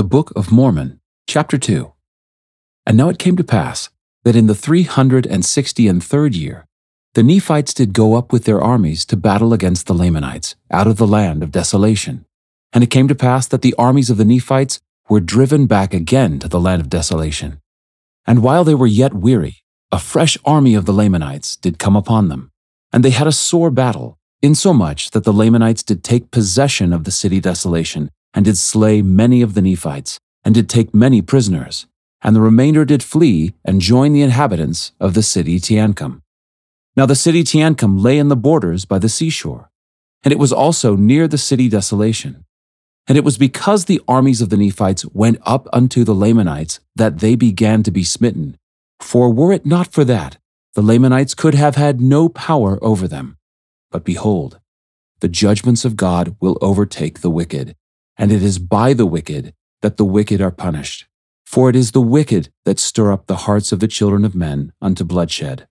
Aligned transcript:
The 0.00 0.04
Book 0.04 0.32
of 0.34 0.50
Mormon, 0.50 0.98
chapter 1.26 1.58
2. 1.58 1.92
And 2.86 2.96
now 2.96 3.10
it 3.10 3.18
came 3.18 3.36
to 3.36 3.44
pass 3.44 3.90
that 4.24 4.34
in 4.34 4.46
the 4.46 4.54
three 4.54 4.84
hundred 4.84 5.26
and 5.26 5.44
sixty 5.44 5.88
and 5.88 6.02
third 6.02 6.34
year, 6.34 6.66
the 7.12 7.22
Nephites 7.22 7.74
did 7.74 7.92
go 7.92 8.14
up 8.14 8.32
with 8.32 8.44
their 8.44 8.62
armies 8.62 9.04
to 9.04 9.16
battle 9.18 9.52
against 9.52 9.86
the 9.86 9.92
Lamanites 9.92 10.56
out 10.70 10.86
of 10.86 10.96
the 10.96 11.06
land 11.06 11.42
of 11.42 11.52
desolation. 11.52 12.24
And 12.72 12.82
it 12.82 12.88
came 12.88 13.08
to 13.08 13.14
pass 13.14 13.46
that 13.48 13.60
the 13.60 13.74
armies 13.76 14.08
of 14.08 14.16
the 14.16 14.24
Nephites 14.24 14.80
were 15.10 15.20
driven 15.20 15.66
back 15.66 15.92
again 15.92 16.38
to 16.38 16.48
the 16.48 16.60
land 16.60 16.80
of 16.80 16.88
desolation. 16.88 17.60
And 18.26 18.42
while 18.42 18.64
they 18.64 18.74
were 18.74 18.86
yet 18.86 19.12
weary, 19.12 19.56
a 19.92 19.98
fresh 19.98 20.38
army 20.46 20.74
of 20.74 20.86
the 20.86 20.94
Lamanites 20.94 21.56
did 21.56 21.78
come 21.78 21.94
upon 21.94 22.30
them. 22.30 22.52
And 22.90 23.04
they 23.04 23.10
had 23.10 23.26
a 23.26 23.32
sore 23.32 23.70
battle, 23.70 24.18
insomuch 24.40 25.10
that 25.10 25.24
the 25.24 25.34
Lamanites 25.34 25.82
did 25.82 26.02
take 26.02 26.30
possession 26.30 26.94
of 26.94 27.04
the 27.04 27.10
city 27.10 27.38
desolation, 27.38 28.10
and 28.34 28.44
did 28.44 28.56
slay 28.56 29.02
many 29.02 29.42
of 29.42 29.54
the 29.54 29.62
Nephites, 29.62 30.18
and 30.44 30.54
did 30.54 30.68
take 30.68 30.94
many 30.94 31.20
prisoners. 31.22 31.86
And 32.22 32.36
the 32.36 32.40
remainder 32.40 32.84
did 32.84 33.02
flee 33.02 33.54
and 33.64 33.80
join 33.80 34.12
the 34.12 34.22
inhabitants 34.22 34.92
of 35.00 35.14
the 35.14 35.22
city 35.22 35.58
Teancum. 35.58 36.22
Now 36.96 37.06
the 37.06 37.14
city 37.14 37.42
Teancum 37.42 38.02
lay 38.02 38.18
in 38.18 38.28
the 38.28 38.36
borders 38.36 38.84
by 38.84 38.98
the 38.98 39.08
seashore, 39.08 39.70
and 40.22 40.32
it 40.32 40.38
was 40.38 40.52
also 40.52 40.96
near 40.96 41.26
the 41.26 41.38
city 41.38 41.68
desolation. 41.68 42.44
And 43.08 43.16
it 43.16 43.24
was 43.24 43.38
because 43.38 43.86
the 43.86 44.00
armies 44.06 44.40
of 44.40 44.50
the 44.50 44.56
Nephites 44.56 45.06
went 45.06 45.38
up 45.42 45.66
unto 45.72 46.04
the 46.04 46.14
Lamanites 46.14 46.78
that 46.94 47.20
they 47.20 47.34
began 47.34 47.82
to 47.82 47.90
be 47.90 48.04
smitten. 48.04 48.56
For 49.00 49.32
were 49.32 49.52
it 49.52 49.64
not 49.64 49.88
for 49.92 50.04
that, 50.04 50.36
the 50.74 50.82
Lamanites 50.82 51.34
could 51.34 51.54
have 51.54 51.76
had 51.76 52.00
no 52.00 52.28
power 52.28 52.78
over 52.84 53.08
them. 53.08 53.38
But 53.90 54.04
behold, 54.04 54.60
the 55.20 55.28
judgments 55.28 55.84
of 55.84 55.96
God 55.96 56.36
will 56.40 56.58
overtake 56.60 57.20
the 57.20 57.30
wicked, 57.30 57.74
and 58.20 58.30
it 58.30 58.42
is 58.42 58.58
by 58.58 58.92
the 58.92 59.06
wicked 59.06 59.54
that 59.80 59.96
the 59.96 60.04
wicked 60.04 60.42
are 60.42 60.50
punished. 60.50 61.06
For 61.46 61.70
it 61.70 61.74
is 61.74 61.92
the 61.92 62.02
wicked 62.02 62.52
that 62.66 62.78
stir 62.78 63.10
up 63.10 63.26
the 63.26 63.48
hearts 63.48 63.72
of 63.72 63.80
the 63.80 63.88
children 63.88 64.26
of 64.26 64.34
men 64.34 64.72
unto 64.82 65.04
bloodshed. 65.04 65.66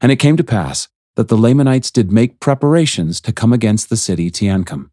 And 0.00 0.10
it 0.10 0.16
came 0.16 0.36
to 0.36 0.42
pass 0.42 0.88
that 1.14 1.28
the 1.28 1.38
Lamanites 1.38 1.92
did 1.92 2.10
make 2.10 2.40
preparations 2.40 3.20
to 3.20 3.32
come 3.32 3.52
against 3.52 3.88
the 3.88 3.96
city 3.96 4.32
Teancum. 4.32 4.90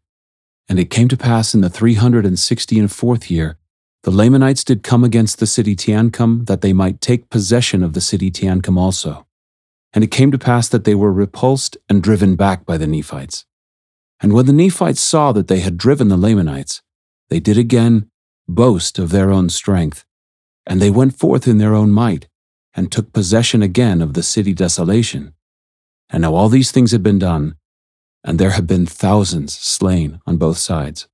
And 0.68 0.78
it 0.78 0.88
came 0.88 1.08
to 1.08 1.16
pass 1.16 1.52
in 1.52 1.62
the 1.62 1.68
three 1.68 1.94
hundred 1.94 2.24
and 2.24 2.38
sixty 2.38 2.78
and 2.78 2.92
fourth 2.92 3.28
year, 3.28 3.58
the 4.04 4.12
Lamanites 4.12 4.62
did 4.62 4.84
come 4.84 5.02
against 5.02 5.40
the 5.40 5.46
city 5.48 5.74
Teancum, 5.74 6.46
that 6.46 6.60
they 6.60 6.72
might 6.72 7.00
take 7.00 7.28
possession 7.28 7.82
of 7.82 7.92
the 7.92 8.00
city 8.00 8.30
Teancum 8.30 8.78
also. 8.78 9.26
And 9.92 10.04
it 10.04 10.12
came 10.12 10.30
to 10.30 10.38
pass 10.38 10.68
that 10.68 10.84
they 10.84 10.94
were 10.94 11.12
repulsed 11.12 11.76
and 11.88 12.04
driven 12.04 12.36
back 12.36 12.64
by 12.64 12.76
the 12.76 12.86
Nephites. 12.86 13.46
And 14.20 14.32
when 14.32 14.46
the 14.46 14.52
Nephites 14.52 15.00
saw 15.00 15.32
that 15.32 15.48
they 15.48 15.60
had 15.60 15.76
driven 15.76 16.08
the 16.08 16.16
Lamanites, 16.16 16.82
they 17.28 17.40
did 17.40 17.58
again 17.58 18.10
boast 18.48 18.98
of 18.98 19.10
their 19.10 19.30
own 19.30 19.48
strength, 19.48 20.04
and 20.66 20.80
they 20.80 20.90
went 20.90 21.18
forth 21.18 21.46
in 21.46 21.58
their 21.58 21.74
own 21.74 21.90
might, 21.92 22.28
and 22.74 22.90
took 22.90 23.12
possession 23.12 23.62
again 23.62 24.02
of 24.02 24.14
the 24.14 24.22
city 24.22 24.52
desolation. 24.54 25.34
And 26.10 26.22
now 26.22 26.34
all 26.34 26.48
these 26.48 26.70
things 26.70 26.92
had 26.92 27.02
been 27.02 27.18
done, 27.18 27.56
and 28.24 28.38
there 28.38 28.50
had 28.50 28.66
been 28.66 28.86
thousands 28.86 29.52
slain 29.58 30.20
on 30.26 30.36
both 30.36 30.58
sides, 30.58 31.06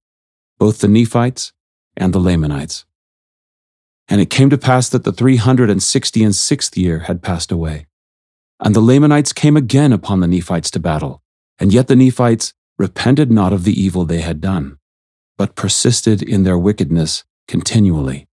both 0.59 0.79
the 0.79 0.89
Nephites 0.89 1.53
and 1.97 2.13
the 2.13 2.21
Lamanites. 2.21 2.85
And 4.09 4.21
it 4.21 4.31
came 4.31 4.51
to 4.51 4.59
pass 4.59 4.89
that 4.89 5.05
the 5.05 5.13
three 5.13 5.37
hundred 5.37 5.71
and 5.71 5.83
sixty 5.83 6.23
and 6.23 6.35
sixth 6.35 6.77
year 6.77 7.01
had 7.01 7.23
passed 7.23 7.51
away. 7.51 7.87
And 8.61 8.75
the 8.75 8.81
Lamanites 8.81 9.33
came 9.33 9.57
again 9.57 9.93
upon 9.93 10.21
the 10.21 10.29
Nephites 10.29 10.71
to 10.73 10.81
battle, 10.81 11.23
and 11.59 11.73
yet 11.73 11.89
the 11.89 11.97
Nephites 11.97 12.55
repented 12.79 13.31
not 13.31 13.53
of 13.53 13.65
the 13.65 13.81
evil 13.81 14.05
they 14.05 14.21
had 14.21 14.41
done, 14.41 14.79
but 15.37 15.55
persisted 15.55 16.23
in 16.23 16.43
their 16.43 16.59
wickedness 16.59 17.25
continually. 17.47 18.27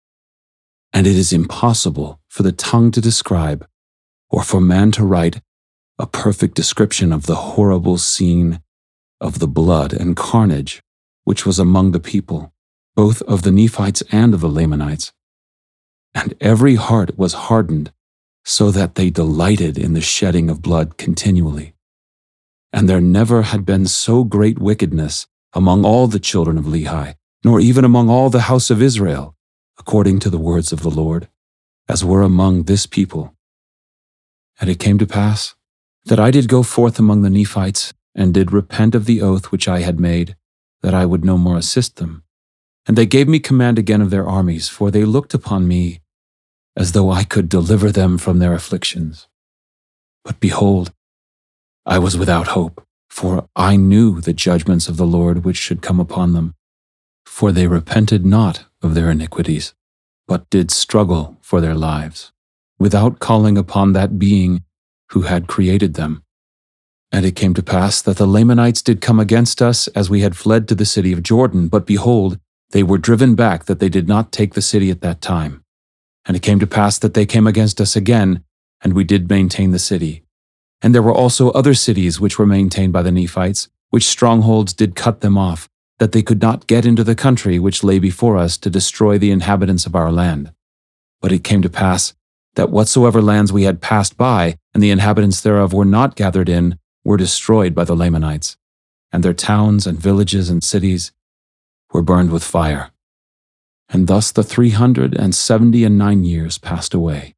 And 0.93 1.07
it 1.07 1.17
is 1.17 1.33
impossible 1.33 2.21
for 2.29 2.43
the 2.43 2.53
tongue 2.53 2.91
to 2.93 3.01
describe, 3.01 3.67
or 4.29 4.43
for 4.43 4.61
man 4.61 4.91
to 4.93 5.05
write, 5.05 5.41
a 5.99 6.07
perfect 6.07 6.55
description 6.55 7.13
of 7.13 7.27
the 7.27 7.37
horrible 7.37 7.99
scene 7.99 8.61
of 9.21 9.39
the 9.39 9.49
blood 9.49 9.93
and 9.93 10.17
carnage 10.17 10.83
which 11.25 11.47
was 11.47 11.59
among 11.59 11.93
the 11.93 12.01
people, 12.01 12.53
both 12.97 13.23
of 13.23 13.43
the 13.43 13.53
Nephites 13.53 14.03
and 14.11 14.35
of 14.35 14.41
the 14.41 14.49
Lamanites. 14.49 15.13
And 16.15 16.35
every 16.41 16.75
heart 16.75 17.17
was 17.17 17.35
hardened, 17.35 17.93
so 18.45 18.71
that 18.71 18.95
they 18.97 19.11
delighted 19.11 19.79
in 19.79 19.93
the 19.93 20.01
shedding 20.01 20.51
of 20.51 20.63
blood 20.63 20.97
continually. 20.97 21.75
And 22.73 22.89
there 22.89 23.01
never 23.01 23.43
had 23.43 23.67
been 23.67 23.87
so 23.87 24.25
great 24.25 24.59
wickedness 24.59 25.27
among 25.53 25.85
all 25.85 26.07
the 26.07 26.21
children 26.21 26.57
of 26.57 26.65
Lehi, 26.65 27.17
nor 27.45 27.61
even 27.61 27.85
among 27.85 28.09
all 28.09 28.31
the 28.31 28.43
house 28.43 28.71
of 28.71 28.81
Israel, 28.81 29.35
according 29.79 30.21
to 30.21 30.31
the 30.31 30.39
words 30.39 30.73
of 30.73 30.83
the 30.83 30.91
Lord, 30.91 31.29
as 31.89 32.05
were 32.05 32.23
among 32.23 32.65
this 32.65 32.87
people. 32.87 33.35
And 34.61 34.71
it 34.71 34.79
came 34.79 34.99
to 34.99 35.07
pass 35.07 35.55
that 36.05 36.21
I 36.21 36.31
did 36.31 36.49
go 36.49 36.63
forth 36.63 36.99
among 36.99 37.23
the 37.23 37.31
Nephites, 37.31 37.93
and 38.15 38.35
did 38.35 38.53
repent 38.53 38.95
of 38.95 39.05
the 39.05 39.23
oath 39.23 39.53
which 39.53 39.69
I 39.69 39.81
had 39.81 40.01
made, 40.01 40.37
that 40.83 40.95
I 40.95 41.07
would 41.07 41.25
no 41.25 41.39
more 41.39 41.57
assist 41.57 41.97
them. 41.97 42.25
And 42.87 42.97
they 42.97 43.07
gave 43.07 43.29
me 43.29 43.39
command 43.39 43.79
again 43.79 44.01
of 44.01 44.11
their 44.11 44.27
armies, 44.27 44.69
for 44.69 44.91
they 44.91 45.05
looked 45.05 45.35
upon 45.35 45.69
me 45.69 46.01
as 46.77 46.93
though 46.93 47.11
I 47.11 47.25
could 47.25 47.49
deliver 47.49 47.91
them 47.91 48.19
from 48.19 48.39
their 48.39 48.55
afflictions. 48.55 49.29
But 50.25 50.41
behold, 50.41 50.93
I 51.87 51.99
was 51.99 52.17
without 52.17 52.49
hope, 52.49 52.87
for 53.09 53.49
I 53.57 53.77
knew 53.77 54.21
the 54.21 54.33
judgments 54.33 54.89
of 54.89 54.97
the 54.97 55.07
Lord 55.07 55.45
which 55.45 55.57
should 55.57 55.83
come 55.83 55.99
upon 55.99 56.35
them. 56.35 56.55
For 57.25 57.53
they 57.53 57.67
repented 57.67 58.27
not 58.27 58.65
of 58.83 58.95
their 58.95 59.11
iniquities, 59.11 59.75
but 60.29 60.49
did 60.51 60.71
struggle 60.71 61.39
for 61.41 61.61
their 61.61 61.75
lives, 61.75 62.33
without 62.79 63.19
calling 63.19 63.57
upon 63.57 63.93
that 63.93 64.19
being 64.19 64.63
who 65.13 65.23
had 65.23 65.49
created 65.49 65.95
them. 65.95 66.23
And 67.11 67.27
it 67.27 67.35
came 67.35 67.55
to 67.55 67.63
pass 67.63 68.01
that 68.03 68.19
the 68.19 68.27
Lamanites 68.27 68.83
did 68.83 69.01
come 69.01 69.19
against 69.19 69.61
us 69.61 69.89
as 69.89 70.09
we 70.09 70.21
had 70.21 70.37
fled 70.37 70.69
to 70.69 70.75
the 70.75 70.85
city 70.85 71.13
of 71.13 71.23
Jordan, 71.23 71.69
but 71.69 71.87
behold, 71.87 72.39
they 72.71 72.83
were 72.83 72.99
driven 72.99 73.35
back 73.35 73.65
that 73.65 73.81
they 73.81 73.89
did 73.89 74.07
not 74.07 74.31
take 74.31 74.55
the 74.55 74.63
city 74.63 74.91
at 74.91 75.01
that 75.01 75.21
time. 75.21 75.65
And 76.25 76.37
it 76.37 76.43
came 76.43 76.61
to 76.61 76.67
pass 76.67 76.99
that 76.99 77.15
they 77.15 77.27
came 77.27 77.47
against 77.47 77.81
us 77.81 77.97
again, 77.97 78.45
and 78.83 78.93
we 78.93 79.03
did 79.03 79.29
maintain 79.29 79.73
the 79.73 79.79
city. 79.79 80.23
And 80.83 80.95
there 80.95 81.03
were 81.03 81.13
also 81.13 81.51
other 81.51 81.75
cities 81.75 82.21
which 82.21 82.39
were 82.39 82.47
maintained 82.47 82.93
by 82.93 83.03
the 83.03 83.13
Nephites, 83.13 83.69
which 83.91 84.07
strongholds 84.07 84.73
did 84.73 84.97
cut 84.97 85.21
them 85.21 85.37
off, 85.37 85.69
that 85.99 86.13
they 86.13 86.23
could 86.23 86.41
not 86.41 86.67
get 86.67 86.87
into 86.87 87.05
the 87.05 87.15
country 87.15 87.59
which 87.59 87.85
lay 87.85 87.99
before 87.99 88.39
us 88.39 88.57
to 88.59 88.71
destroy 88.71 89.19
the 89.19 89.31
inhabitants 89.31 89.85
of 89.85 89.95
our 89.95 90.11
land. 90.11 90.53
But 91.21 91.33
it 91.33 91.45
came 91.45 91.61
to 91.63 91.69
pass 91.69 92.15
that 92.55 92.71
whatsoever 92.71 93.21
lands 93.21 93.53
we 93.53 93.65
had 93.65 93.83
passed 93.83 94.17
by, 94.17 94.57
and 94.73 94.83
the 94.83 94.91
inhabitants 94.91 95.41
thereof 95.41 95.73
were 95.73 95.85
not 95.85 96.17
gathered 96.17 96.49
in, 96.49 96.79
were 97.05 97.17
destroyed 97.17 97.75
by 97.75 97.85
the 97.85 97.95
Lamanites, 97.95 98.57
and 99.13 99.23
their 99.23 99.35
towns 99.35 99.87
and 99.87 99.99
villages 99.99 100.49
and 100.49 100.65
cities 100.65 101.13
were 101.93 102.03
burned 102.03 102.31
with 102.31 102.43
fire. 102.43 102.91
And 103.89 104.07
thus 104.07 104.31
the 104.31 104.43
three 104.43 104.71
hundred 104.71 105.15
and 105.15 105.35
seventy 105.35 105.85
and 105.85 105.99
nine 105.99 106.25
years 106.25 106.59
passed 106.59 106.95
away. 106.95 107.35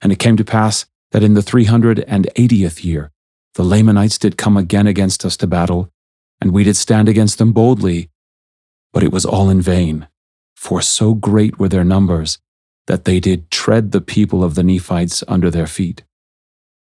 And 0.00 0.12
it 0.12 0.18
came 0.18 0.36
to 0.36 0.44
pass 0.44 0.86
that 1.12 1.22
in 1.22 1.34
the 1.34 1.42
three 1.42 1.64
hundred 1.64 2.00
and 2.00 2.28
eightieth 2.36 2.84
year 2.84 3.10
the 3.54 3.64
Lamanites 3.64 4.18
did 4.18 4.38
come 4.38 4.56
again 4.56 4.86
against 4.86 5.24
us 5.24 5.36
to 5.38 5.46
battle, 5.46 5.90
and 6.40 6.52
we 6.52 6.64
did 6.64 6.76
stand 6.76 7.08
against 7.08 7.38
them 7.38 7.52
boldly. 7.52 8.08
But 8.92 9.02
it 9.02 9.12
was 9.12 9.24
all 9.24 9.50
in 9.50 9.60
vain, 9.60 10.06
for 10.54 10.80
so 10.80 11.14
great 11.14 11.58
were 11.58 11.68
their 11.68 11.84
numbers 11.84 12.38
that 12.86 13.04
they 13.04 13.20
did 13.20 13.50
tread 13.50 13.90
the 13.90 14.00
people 14.00 14.44
of 14.44 14.54
the 14.54 14.62
Nephites 14.62 15.22
under 15.26 15.50
their 15.50 15.66
feet. 15.66 16.04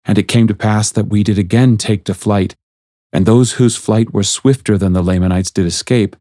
And 0.05 0.19
it 0.19 0.29
came 0.29 0.47
to 0.49 0.55
pass 0.55 0.91
that 0.91 1.07
we 1.07 1.23
did 1.23 1.39
again 1.39 1.77
take 1.77 2.05
to 2.05 2.15
flight, 2.15 2.57
and 3.13 3.25
those 3.25 3.53
whose 3.53 3.77
flight 3.77 4.13
were 4.13 4.23
swifter 4.23 4.77
than 4.77 4.93
the 4.93 5.03
Lamanites 5.03 5.51
did 5.51 5.67
escape, 5.67 6.17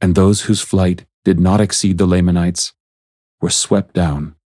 and 0.00 0.14
those 0.14 0.42
whose 0.42 0.60
flight 0.60 1.06
did 1.24 1.40
not 1.40 1.60
exceed 1.60 1.98
the 1.98 2.06
Lamanites 2.06 2.72
were 3.40 3.50
swept 3.50 3.94
down 3.94 4.36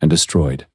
and 0.00 0.10
destroyed. 0.10 0.66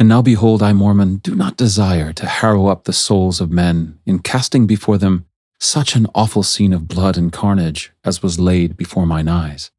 And 0.00 0.08
now 0.08 0.22
behold, 0.22 0.62
I, 0.62 0.72
Mormon, 0.72 1.16
do 1.16 1.34
not 1.34 1.58
desire 1.58 2.14
to 2.14 2.24
harrow 2.24 2.68
up 2.68 2.84
the 2.84 2.92
souls 2.94 3.38
of 3.38 3.50
men 3.50 3.98
in 4.06 4.20
casting 4.20 4.66
before 4.66 4.96
them 4.96 5.26
such 5.58 5.94
an 5.94 6.06
awful 6.14 6.42
scene 6.42 6.72
of 6.72 6.88
blood 6.88 7.18
and 7.18 7.30
carnage 7.30 7.92
as 8.02 8.22
was 8.22 8.40
laid 8.40 8.78
before 8.78 9.04
mine 9.04 9.28
eyes. 9.28 9.70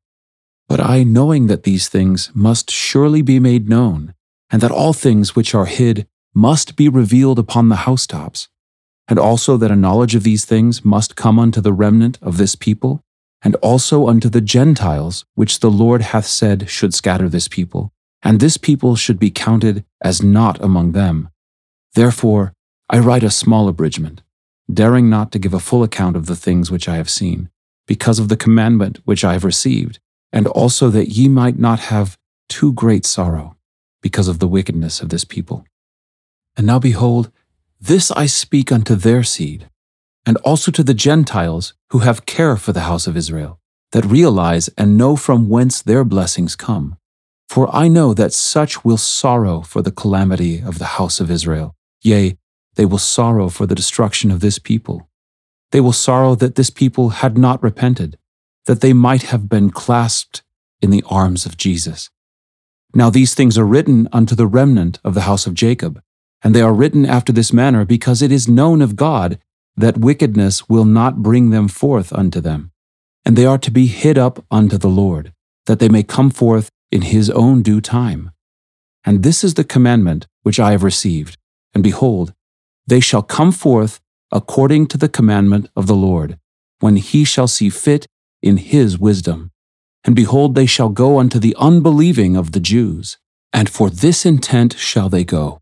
But 0.70 0.80
I, 0.80 1.02
knowing 1.02 1.48
that 1.48 1.64
these 1.64 1.90
things 1.90 2.30
must 2.36 2.70
surely 2.70 3.24
be 3.24 3.40
made 3.40 3.68
known, 3.68 4.14
and 4.52 4.62
that 4.62 4.70
all 4.70 4.94
things 4.94 5.36
which 5.36 5.56
are 5.56 5.66
hid 5.66 6.08
must 6.36 6.76
be 6.76 6.88
revealed 6.88 7.40
upon 7.40 7.70
the 7.70 7.78
housetops, 7.88 8.48
and 9.08 9.18
also 9.18 9.58
that 9.58 9.72
a 9.72 9.76
knowledge 9.76 10.14
of 10.14 10.22
these 10.22 10.46
things 10.46 10.86
must 10.86 11.16
come 11.16 11.40
unto 11.40 11.62
the 11.62 11.74
remnant 11.74 12.20
of 12.22 12.38
this 12.38 12.54
people, 12.54 13.02
and 13.42 13.56
also 13.56 14.08
unto 14.08 14.30
the 14.30 14.40
Gentiles, 14.40 15.26
which 15.34 15.62
the 15.62 15.72
Lord 15.72 16.04
hath 16.04 16.28
said 16.28 16.70
should 16.70 16.94
scatter 16.94 17.28
this 17.28 17.48
people, 17.48 17.92
and 18.24 18.40
this 18.40 18.58
people 18.58 18.96
should 18.96 19.20
be 19.20 19.32
counted 19.32 19.86
as 20.02 20.24
not 20.24 20.62
among 20.62 20.92
them. 20.92 21.30
Therefore, 21.94 22.54
I 22.90 23.00
write 23.00 23.24
a 23.24 23.32
small 23.32 23.68
abridgment, 23.68 24.22
daring 24.72 25.10
not 25.10 25.32
to 25.32 25.40
give 25.40 25.54
a 25.54 25.60
full 25.60 25.84
account 25.84 26.16
of 26.16 26.26
the 26.26 26.36
things 26.36 26.70
which 26.70 26.88
I 26.88 26.96
have 26.96 27.10
seen, 27.10 27.50
because 27.88 28.20
of 28.20 28.30
the 28.30 28.38
commandment 28.38 29.00
which 29.06 29.24
I 29.24 29.34
have 29.34 29.44
received, 29.44 30.00
and 30.32 30.48
also 30.48 30.90
that 30.90 31.10
ye 31.10 31.28
might 31.28 31.58
not 31.58 31.80
have 31.80 32.18
too 32.48 32.74
great 32.74 33.06
sorrow 33.06 33.58
because 34.02 34.28
of 34.28 34.40
the 34.40 34.48
wickedness 34.48 35.02
of 35.02 35.10
this 35.10 35.24
people. 35.24 35.66
And 36.58 36.68
now 36.68 36.80
behold, 36.80 37.32
this 37.80 38.12
I 38.12 38.26
speak 38.26 38.72
unto 38.72 38.96
their 38.96 39.24
seed, 39.24 39.70
and 40.26 40.38
also 40.38 40.72
to 40.72 40.84
the 40.84 40.94
Gentiles 40.94 41.74
who 41.90 42.00
have 42.00 42.26
care 42.26 42.58
for 42.58 42.74
the 42.74 42.82
house 42.82 43.08
of 43.08 43.18
Israel, 43.18 43.60
that 43.92 44.06
realize 44.06 44.70
and 44.78 44.98
know 44.98 45.16
from 45.16 45.50
whence 45.50 45.82
their 45.82 46.04
blessings 46.04 46.56
come. 46.56 46.98
For 47.52 47.68
I 47.76 47.90
know 47.90 48.14
that 48.14 48.32
such 48.32 48.86
will 48.86 48.96
sorrow 48.96 49.60
for 49.60 49.82
the 49.82 49.92
calamity 49.92 50.62
of 50.62 50.80
the 50.80 50.96
house 50.96 51.20
of 51.20 51.30
Israel. 51.30 51.76
Yea, 52.02 52.38
they 52.76 52.86
will 52.86 52.98
sorrow 52.98 53.50
for 53.50 53.66
the 53.66 53.76
destruction 53.76 54.32
of 54.32 54.40
this 54.40 54.58
people. 54.58 55.10
They 55.72 55.82
will 55.82 55.92
sorrow 55.92 56.34
that 56.36 56.56
this 56.56 56.70
people 56.70 57.10
had 57.10 57.38
not 57.38 57.62
repented, 57.62 58.18
that 58.68 58.80
they 58.80 58.94
might 58.94 59.24
have 59.24 59.50
been 59.50 59.70
clasped 59.70 60.44
in 60.82 60.92
the 60.92 61.04
arms 61.10 61.46
of 61.46 61.58
Jesus. 61.58 62.10
Now 62.96 63.10
these 63.10 63.34
things 63.34 63.58
are 63.58 63.66
written 63.66 64.08
unto 64.14 64.34
the 64.34 64.48
remnant 64.48 65.02
of 65.04 65.14
the 65.14 65.28
house 65.30 65.46
of 65.46 65.54
Jacob, 65.54 66.02
and 66.42 66.56
they 66.56 66.62
are 66.62 66.74
written 66.74 67.06
after 67.06 67.34
this 67.34 67.52
manner 67.52 67.84
because 67.84 68.22
it 68.22 68.32
is 68.32 68.48
known 68.48 68.82
of 68.82 68.96
God 68.96 69.40
that 69.76 69.98
wickedness 69.98 70.70
will 70.70 70.86
not 70.86 71.22
bring 71.22 71.50
them 71.50 71.68
forth 71.68 72.14
unto 72.14 72.40
them. 72.40 72.72
And 73.26 73.36
they 73.36 73.46
are 73.46 73.58
to 73.58 73.72
be 73.72 73.88
hid 73.88 74.18
up 74.18 74.42
unto 74.50 74.78
the 74.78 74.88
Lord, 74.88 75.34
that 75.66 75.80
they 75.80 75.90
may 75.90 76.02
come 76.02 76.30
forth 76.30 76.72
in 76.92 77.02
his 77.04 77.30
own 77.30 77.62
due 77.62 77.82
time. 77.82 78.32
And 79.04 79.24
this 79.24 79.44
is 79.44 79.56
the 79.56 79.64
commandment 79.64 80.28
which 80.44 80.60
I 80.60 80.72
have 80.72 80.84
received. 80.84 81.38
And 81.74 81.84
behold, 81.84 82.34
they 82.86 83.00
shall 83.00 83.24
come 83.24 83.52
forth 83.52 84.00
according 84.32 84.88
to 84.88 84.98
the 84.98 85.10
commandment 85.10 85.70
of 85.76 85.88
the 85.88 85.96
Lord, 85.96 86.38
when 86.80 86.96
he 86.96 87.24
shall 87.24 87.48
see 87.48 87.70
fit 87.70 88.08
in 88.42 88.58
his 88.58 88.98
wisdom. 88.98 89.52
And 90.04 90.16
behold, 90.16 90.56
they 90.56 90.66
shall 90.66 90.90
go 90.90 91.20
unto 91.20 91.38
the 91.38 91.56
unbelieving 91.60 92.36
of 92.36 92.54
the 92.54 92.60
Jews, 92.60 93.18
and 93.54 93.70
for 93.70 93.90
this 93.90 94.26
intent 94.26 94.74
shall 94.78 95.10
they 95.10 95.24
go, 95.24 95.62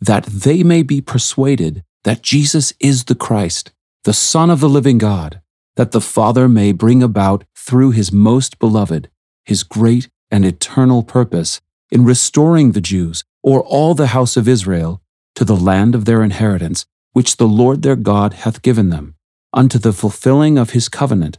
that 0.00 0.24
they 0.24 0.62
may 0.62 0.82
be 0.82 1.00
persuaded 1.00 1.82
that 2.04 2.22
Jesus 2.22 2.72
is 2.80 3.04
the 3.04 3.14
Christ, 3.14 3.72
the 4.04 4.12
Son 4.12 4.50
of 4.50 4.60
the 4.60 4.68
living 4.68 4.98
God, 4.98 5.40
that 5.74 5.90
the 5.90 6.00
Father 6.00 6.48
may 6.48 6.72
bring 6.72 7.02
about 7.02 7.44
through 7.56 7.90
his 7.90 8.12
most 8.12 8.58
beloved 8.58 9.10
his 9.44 9.62
great 9.62 10.08
and 10.30 10.44
eternal 10.44 11.02
purpose 11.02 11.60
in 11.90 12.04
restoring 12.04 12.72
the 12.72 12.80
Jews, 12.80 13.24
or 13.42 13.62
all 13.62 13.94
the 13.94 14.08
house 14.08 14.36
of 14.36 14.48
Israel, 14.48 15.00
to 15.34 15.44
the 15.44 15.56
land 15.56 15.94
of 15.94 16.04
their 16.04 16.22
inheritance, 16.22 16.86
which 17.12 17.36
the 17.36 17.46
Lord 17.46 17.82
their 17.82 17.96
God 17.96 18.34
hath 18.34 18.62
given 18.62 18.90
them, 18.90 19.14
unto 19.52 19.78
the 19.78 19.92
fulfilling 19.92 20.58
of 20.58 20.70
his 20.70 20.88
covenant, 20.88 21.38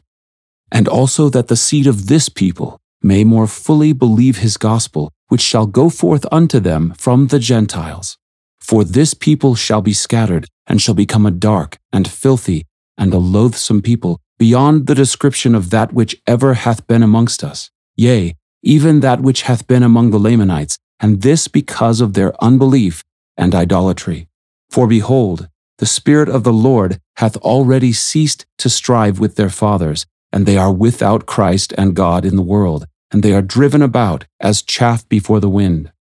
and 0.72 0.88
also 0.88 1.30
that 1.30 1.48
the 1.48 1.56
seed 1.56 1.88
of 1.88 2.07
this 2.07 2.30
people 2.30 2.80
may 3.01 3.24
more 3.24 3.48
fully 3.48 3.94
believe 3.94 4.38
his 4.38 4.57
gospel, 4.57 5.12
which 5.28 5.42
shall 5.42 5.66
go 5.66 5.90
forth 5.90 6.25
unto 6.31 6.60
them 6.60 6.94
from 6.98 7.28
the 7.28 7.40
Gentiles. 7.40 8.18
For 8.60 8.83
this 8.83 9.13
people 9.13 9.56
shall 9.56 9.81
be 9.81 9.94
scattered, 9.94 10.48
and 10.66 10.81
shall 10.81 10.95
become 10.95 11.25
a 11.25 11.31
dark, 11.31 11.78
and 11.94 12.07
filthy, 12.07 12.66
and 12.98 13.13
a 13.13 13.18
loathsome 13.18 13.81
people, 13.81 14.19
beyond 14.38 14.88
the 14.88 14.95
description 14.95 15.56
of 15.56 15.69
that 15.69 15.94
which 15.94 16.22
ever 16.25 16.54
hath 16.56 16.88
been 16.88 17.04
amongst 17.04 17.44
us, 17.44 17.69
yea, 17.95 18.36
even 18.68 19.00
that 19.00 19.22
which 19.22 19.44
hath 19.44 19.66
been 19.66 19.81
among 19.81 20.12
the 20.12 20.19
Lamanites, 20.19 20.78
and 21.00 21.22
this 21.22 21.48
because 21.48 22.02
of 22.02 22.14
their 22.14 22.34
unbelief 22.44 23.02
and 23.38 23.56
idolatry. 23.56 24.28
For 24.69 24.88
behold, 24.88 25.48
the 25.78 25.86
Spirit 25.86 26.28
of 26.28 26.44
the 26.44 26.52
Lord 26.52 27.00
hath 27.16 27.38
already 27.38 27.94
ceased 27.94 28.46
to 28.58 28.69
strive 28.69 29.19
with 29.19 29.38
their 29.38 29.50
fathers, 29.50 30.06
and 30.34 30.46
they 30.46 30.58
are 30.58 30.74
without 30.74 31.25
Christ 31.25 31.74
and 31.78 31.96
God 31.96 32.25
in 32.25 32.36
the 32.36 32.42
world, 32.42 32.88
and 33.10 33.24
they 33.24 33.31
are 33.31 33.42
driven 33.42 33.81
about 33.81 34.25
as 34.42 34.62
chaff 34.62 35.08
before 35.08 35.40
the 35.40 35.50
wind. 35.50 35.94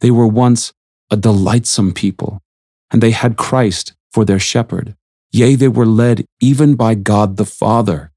They 0.00 0.10
were 0.10 0.26
once 0.26 0.72
a 1.12 1.16
delightsome 1.16 1.92
people, 1.92 2.42
and 2.90 3.00
they 3.00 3.12
had 3.12 3.36
Christ 3.36 3.94
for 4.10 4.24
their 4.24 4.40
shepherd. 4.40 4.96
Yea, 5.30 5.54
they 5.54 5.68
were 5.68 5.86
led 5.86 6.24
even 6.40 6.74
by 6.74 6.96
God 6.96 7.36
the 7.36 7.44
Father. 7.44 8.10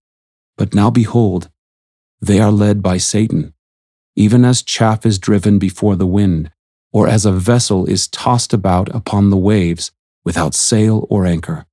But 0.58 0.74
now 0.74 0.90
behold, 0.90 1.52
they 2.20 2.40
are 2.40 2.52
led 2.52 2.82
by 2.82 2.98
Satan, 2.98 3.53
even 4.16 4.46
as 4.46 4.62
chaff 4.62 5.06
is 5.06 5.20
driven 5.20 5.60
before 5.60 5.96
the 5.96 6.08
wind, 6.08 6.52
or 6.92 7.08
as 7.08 7.26
a 7.26 7.32
vessel 7.32 7.86
is 7.86 8.08
tossed 8.08 8.54
about 8.54 8.94
upon 8.96 9.30
the 9.30 9.38
waves 9.38 9.92
without 10.24 10.54
sail 10.54 11.08
or 11.10 11.26
anchor, 11.26 11.66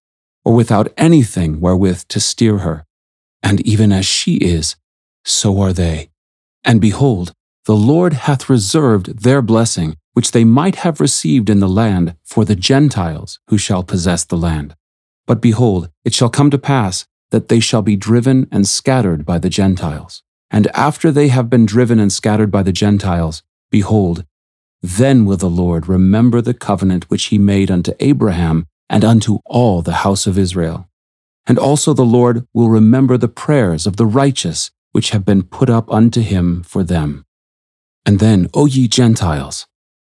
or 0.44 0.54
without 0.54 0.92
anything 0.96 1.60
wherewith 1.60 2.04
to 2.08 2.20
steer 2.20 2.58
her. 2.58 2.87
And 3.42 3.60
even 3.66 3.92
as 3.92 4.06
she 4.06 4.37
is, 4.37 4.76
so 5.25 5.60
are 5.60 5.72
they. 5.72 6.10
And 6.64 6.81
behold, 6.81 7.32
the 7.66 7.76
Lord 7.76 8.14
hath 8.14 8.50
reserved 8.50 9.22
their 9.22 9.43
blessing, 9.43 9.96
which 10.14 10.32
they 10.32 10.44
might 10.44 10.76
have 10.76 11.00
received 11.00 11.48
in 11.50 11.60
the 11.60 11.69
land 11.69 12.16
for 12.25 12.44
the 12.44 12.56
Gentiles 12.56 13.38
who 13.48 13.58
shall 13.58 13.82
possess 13.82 14.25
the 14.25 14.36
land. 14.36 14.75
But 15.26 15.40
behold, 15.40 15.90
it 16.04 16.14
shall 16.14 16.31
come 16.31 16.50
to 16.50 16.58
pass 16.58 17.06
that 17.31 17.48
they 17.48 17.60
shall 17.60 17.82
be 17.82 17.96
driven 17.96 18.48
and 18.50 18.66
scattered 18.66 19.25
by 19.25 19.38
the 19.38 19.50
Gentiles. 19.50 20.22
And 20.50 20.67
after 20.69 21.12
they 21.12 21.29
have 21.29 21.49
been 21.49 21.67
driven 21.67 22.00
and 22.00 22.12
scattered 22.12 22.50
by 22.50 22.62
the 22.62 22.73
Gentiles, 22.73 23.43
behold, 23.70 24.25
then 24.82 25.25
will 25.25 25.37
the 25.37 25.50
Lord 25.50 25.88
remember 25.88 26.41
the 26.41 26.55
covenant 26.55 27.08
which 27.08 27.26
he 27.26 27.38
made 27.38 27.70
unto 27.70 27.93
Abraham 28.00 28.67
and 28.88 29.05
unto 29.05 29.38
all 29.47 29.82
the 29.82 30.02
house 30.05 30.26
of 30.26 30.38
Israel. 30.38 30.88
And 31.47 31.58
also 31.58 31.93
the 31.93 32.05
Lord 32.05 32.47
will 32.52 32.69
remember 32.69 33.17
the 33.17 33.29
prayers 33.29 33.87
of 33.87 33.97
the 33.97 34.06
righteous 34.06 34.70
which 34.93 35.11
have 35.11 35.25
been 35.25 35.43
put 35.43 35.70
up 35.70 35.91
unto 35.93 36.20
him 36.20 36.62
for 36.62 36.82
them. 36.82 37.25
And 38.05 38.19
then, 38.19 38.49
O 38.55 38.67
ye 38.67 38.88
Gentiles, 38.88 39.67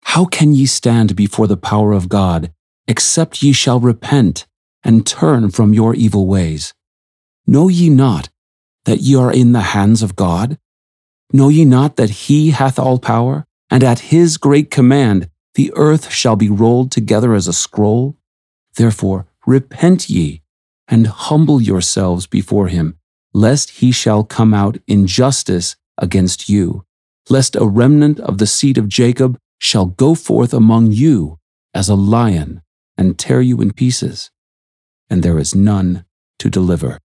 how 0.03 0.25
can 0.25 0.53
ye 0.53 0.67
stand 0.67 1.17
before 1.17 1.47
the 1.47 1.56
power 1.56 1.93
of 1.93 2.09
God, 2.09 2.53
except 2.87 3.43
ye 3.43 3.53
shall 3.53 3.81
repent 3.81 4.47
and 4.85 5.06
turn 5.06 5.50
from 5.50 5.73
your 5.73 5.94
evil 5.94 6.27
ways? 6.27 6.75
Know 7.47 7.69
ye 7.69 7.89
not 7.89 8.29
that 8.87 9.00
ye 9.00 9.15
are 9.15 9.33
in 9.33 9.53
the 9.53 9.77
hands 9.77 10.03
of 10.03 10.17
God? 10.17 10.59
Know 11.33 11.49
ye 11.49 11.65
not 11.65 11.97
that 11.97 12.27
he 12.27 12.50
hath 12.50 12.79
all 12.79 12.99
power, 12.99 13.44
and 13.69 13.85
at 13.85 14.11
his 14.11 14.38
great 14.38 14.71
command 14.71 15.29
the 15.55 15.73
earth 15.77 16.11
shall 16.11 16.37
be 16.37 16.49
rolled 16.49 16.91
together 16.91 17.35
as 17.35 17.49
a 17.49 17.53
scroll? 17.53 18.17
Therefore, 18.77 19.27
repent 19.47 20.09
ye 20.09 20.43
and 20.88 21.06
humble 21.06 21.61
yourselves 21.61 22.27
before 22.27 22.69
him, 22.69 22.99
lest 23.35 23.71
he 23.81 23.91
shall 23.91 24.23
come 24.23 24.55
out 24.55 24.79
in 24.87 25.06
justice 25.06 25.77
against 25.99 26.49
you, 26.49 26.85
lest 27.29 27.56
a 27.56 27.67
remnant 27.67 28.20
of 28.20 28.39
the 28.39 28.46
seed 28.46 28.79
of 28.79 28.89
Jacob 28.89 29.39
shall 29.58 29.87
go 29.87 30.15
forth 30.15 30.55
among 30.55 30.93
you 30.93 31.39
as 31.75 31.89
a 31.89 31.94
lion 31.94 32.63
and 32.96 33.19
tear 33.19 33.41
you 33.41 33.60
in 33.60 33.72
pieces, 33.72 34.31
and 35.10 35.22
there 35.22 35.39
is 35.39 35.55
none 35.55 36.05
to 36.39 36.49
deliver. 36.49 37.01